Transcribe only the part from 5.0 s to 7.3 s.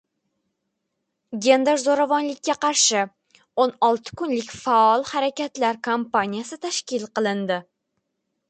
harakatlar” kompaniyasi tashkil